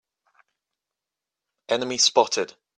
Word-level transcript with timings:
Enemy 1.69 1.99
spotted! 1.99 2.55